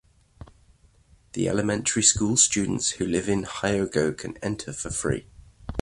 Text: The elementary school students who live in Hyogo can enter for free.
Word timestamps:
The 1.33 1.47
elementary 1.47 2.01
school 2.01 2.35
students 2.35 2.89
who 2.93 3.05
live 3.05 3.29
in 3.29 3.43
Hyogo 3.43 4.17
can 4.17 4.35
enter 4.37 4.73
for 4.73 4.89
free. 4.89 5.27